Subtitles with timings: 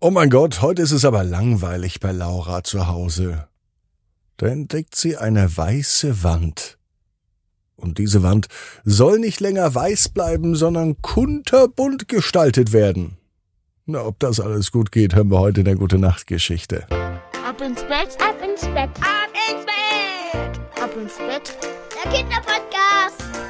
[0.00, 3.48] Oh mein Gott, heute ist es aber langweilig bei Laura zu Hause.
[4.36, 6.78] Da entdeckt sie eine weiße Wand.
[7.74, 8.46] Und diese Wand
[8.84, 13.16] soll nicht länger weiß bleiben, sondern kunterbunt gestaltet werden.
[13.86, 16.86] Na, ob das alles gut geht, hören wir heute in der Gute Nacht Geschichte.
[17.44, 21.58] Ab ins Bett, ab ins Bett, ab ins Bett, ab ins Bett.
[22.04, 23.47] Der Kinderpodcast.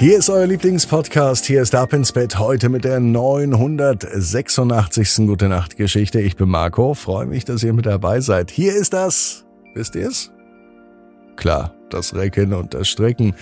[0.00, 1.44] Hier ist euer Lieblingspodcast.
[1.44, 5.26] Hier ist Ab ins Bett heute mit der 986.
[5.26, 6.20] Gute Nacht Geschichte.
[6.20, 6.94] Ich bin Marco.
[6.94, 8.52] Freue mich, dass ihr mit dabei seid.
[8.52, 9.44] Hier ist das.
[9.74, 10.30] Wisst ihr's?
[11.34, 13.34] Klar, das Recken und das Strecken.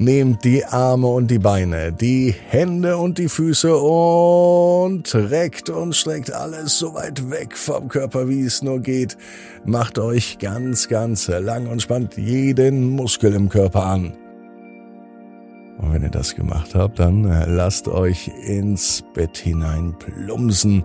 [0.00, 6.32] Nehmt die Arme und die Beine, die Hände und die Füße und reckt und streckt
[6.32, 9.16] alles so weit weg vom Körper, wie es nur geht.
[9.64, 14.14] Macht euch ganz, ganz lang und spannt jeden Muskel im Körper an.
[15.84, 20.82] Und wenn ihr das gemacht habt, dann äh, lasst euch ins Bett hinein plumpsen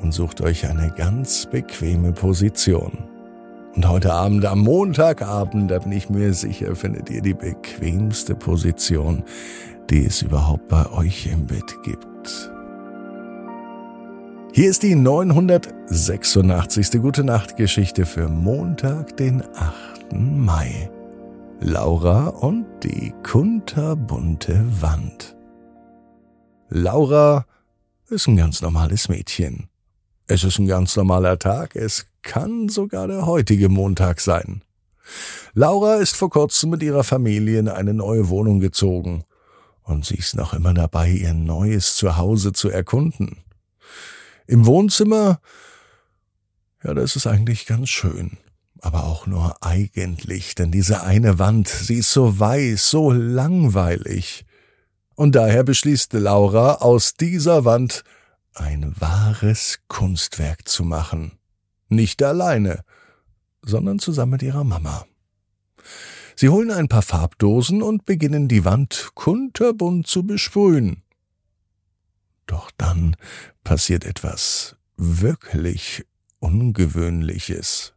[0.00, 3.04] und sucht euch eine ganz bequeme Position.
[3.76, 9.24] Und heute Abend, am Montagabend, da bin ich mir sicher, findet ihr die bequemste Position,
[9.90, 12.50] die es überhaupt bei euch im Bett gibt.
[14.52, 16.92] Hier ist die 986.
[17.02, 20.14] Gute Nacht Geschichte für Montag, den 8.
[20.14, 20.88] Mai.
[21.60, 25.36] Laura und die kunterbunte Wand.
[26.68, 27.46] Laura
[28.08, 29.68] ist ein ganz normales Mädchen.
[30.26, 34.62] Es ist ein ganz normaler Tag, es kann sogar der heutige Montag sein.
[35.54, 39.24] Laura ist vor kurzem mit ihrer Familie in eine neue Wohnung gezogen,
[39.84, 43.44] und sie ist noch immer dabei, ihr neues Zuhause zu erkunden.
[44.46, 45.40] Im Wohnzimmer,
[46.82, 48.38] ja, das ist eigentlich ganz schön
[48.84, 54.44] aber auch nur eigentlich, denn diese eine Wand, sie ist so weiß, so langweilig.
[55.14, 58.04] Und daher beschließt Laura, aus dieser Wand
[58.52, 61.32] ein wahres Kunstwerk zu machen.
[61.88, 62.84] Nicht alleine,
[63.62, 65.06] sondern zusammen mit ihrer Mama.
[66.36, 71.02] Sie holen ein paar Farbdosen und beginnen die Wand kunterbunt zu besprühen.
[72.46, 73.16] Doch dann
[73.62, 76.04] passiert etwas wirklich
[76.40, 77.93] Ungewöhnliches.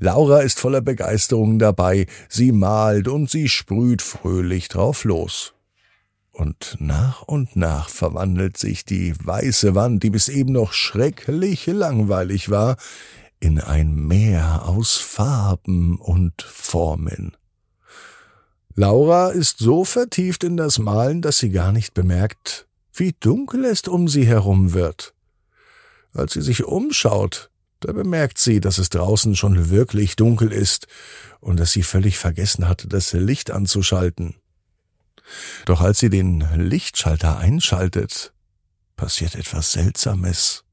[0.00, 5.54] Laura ist voller Begeisterung dabei, sie malt und sie sprüht fröhlich drauf los.
[6.32, 12.48] Und nach und nach verwandelt sich die weiße Wand, die bis eben noch schrecklich langweilig
[12.48, 12.76] war,
[13.38, 17.36] in ein Meer aus Farben und Formen.
[18.74, 23.82] Laura ist so vertieft in das Malen, dass sie gar nicht bemerkt, wie dunkel es
[23.82, 25.12] um sie herum wird.
[26.14, 27.50] Als sie sich umschaut,
[27.84, 30.86] da bemerkt sie, dass es draußen schon wirklich dunkel ist
[31.40, 34.36] und dass sie völlig vergessen hatte, das Licht anzuschalten.
[35.64, 38.32] Doch als sie den Lichtschalter einschaltet,
[38.96, 40.64] passiert etwas Seltsames.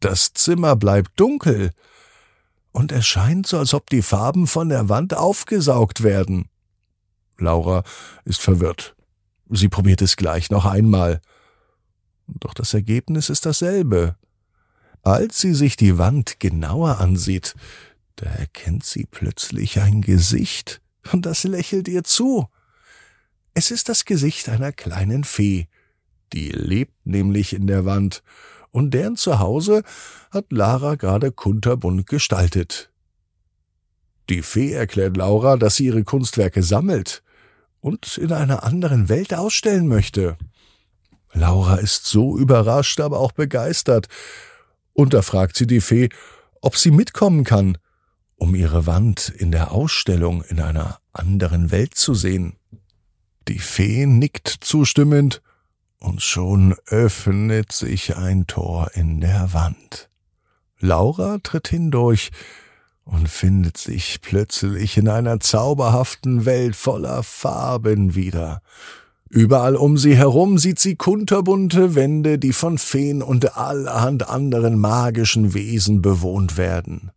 [0.00, 1.70] Das Zimmer bleibt dunkel,
[2.74, 6.48] und es scheint so, als ob die Farben von der Wand aufgesaugt werden.
[7.38, 7.84] Laura
[8.24, 8.96] ist verwirrt.
[9.48, 11.20] Sie probiert es gleich noch einmal.
[12.26, 14.16] Doch das Ergebnis ist dasselbe.
[15.04, 17.54] Als sie sich die Wand genauer ansieht,
[18.16, 20.80] da erkennt sie plötzlich ein Gesicht,
[21.12, 22.48] und das lächelt ihr zu.
[23.52, 25.68] Es ist das Gesicht einer kleinen Fee,
[26.32, 28.22] die lebt nämlich in der Wand,
[28.70, 29.82] und deren Zuhause
[30.30, 32.90] hat Lara gerade kunterbunt gestaltet.
[34.30, 37.22] Die Fee erklärt Laura, dass sie ihre Kunstwerke sammelt
[37.80, 40.38] und in einer anderen Welt ausstellen möchte.
[41.34, 44.08] Laura ist so überrascht, aber auch begeistert,
[44.94, 46.08] und da fragt sie die Fee,
[46.60, 47.76] ob sie mitkommen kann,
[48.36, 52.56] um ihre Wand in der Ausstellung in einer anderen Welt zu sehen.
[53.48, 55.42] Die Fee nickt zustimmend,
[56.04, 60.10] und schon öffnet sich ein Tor in der Wand.
[60.78, 62.30] Laura tritt hindurch
[63.04, 68.60] und findet sich plötzlich in einer zauberhaften Welt voller Farben wieder.
[69.30, 75.54] Überall um sie herum sieht sie kunterbunte Wände, die von Feen und allerhand anderen magischen
[75.54, 77.10] Wesen bewohnt werden.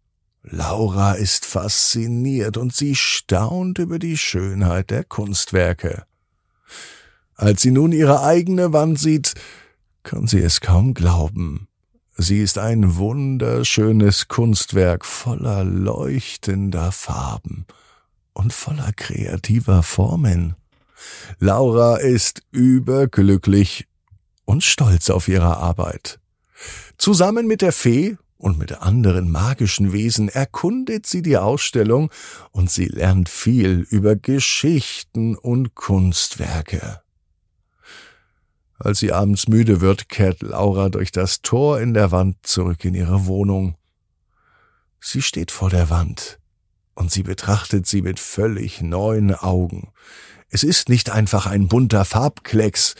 [0.43, 6.05] Laura ist fasziniert und sie staunt über die Schönheit der Kunstwerke.
[7.35, 9.35] Als sie nun ihre eigene Wand sieht,
[10.03, 11.67] kann sie es kaum glauben.
[12.15, 17.67] Sie ist ein wunderschönes Kunstwerk voller leuchtender Farben
[18.33, 20.55] und voller kreativer Formen.
[21.39, 23.87] Laura ist überglücklich
[24.45, 26.19] und stolz auf ihre Arbeit.
[26.97, 32.11] Zusammen mit der Fee und mit anderen magischen Wesen erkundet sie die Ausstellung
[32.51, 37.01] und sie lernt viel über Geschichten und Kunstwerke.
[38.79, 42.93] Als sie abends müde wird, kehrt Laura durch das Tor in der Wand zurück in
[42.93, 43.75] ihre Wohnung.
[44.99, 46.39] Sie steht vor der Wand
[46.97, 49.89] und sie betrachtet sie mit völlig neuen Augen.
[50.49, 52.95] Es ist nicht einfach ein bunter Farbklecks,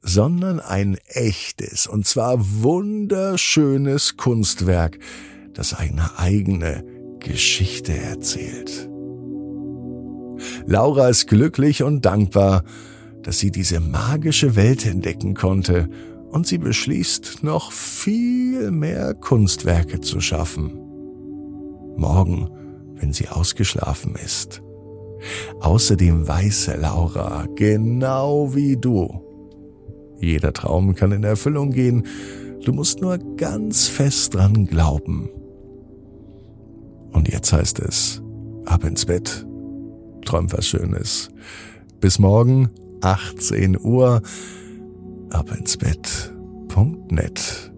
[0.00, 4.98] sondern ein echtes und zwar wunderschönes Kunstwerk,
[5.54, 6.84] das eine eigene
[7.18, 8.88] Geschichte erzählt.
[10.66, 12.62] Laura ist glücklich und dankbar,
[13.22, 15.88] dass sie diese magische Welt entdecken konnte
[16.30, 20.78] und sie beschließt, noch viel mehr Kunstwerke zu schaffen.
[21.96, 22.50] Morgen,
[23.02, 24.62] wenn sie ausgeschlafen ist.
[25.60, 29.22] Außerdem weiß Laura, genau wie du,
[30.18, 32.06] jeder Traum kann in Erfüllung gehen,
[32.64, 35.28] du musst nur ganz fest dran glauben.
[37.12, 38.22] Und jetzt heißt es,
[38.64, 39.44] ab ins Bett,
[40.24, 41.28] träum was Schönes.
[42.00, 42.70] Bis morgen,
[43.02, 44.22] 18 Uhr,
[45.30, 47.72] ab ins Bett.net.